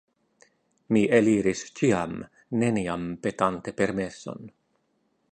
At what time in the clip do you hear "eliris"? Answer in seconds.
1.17-1.59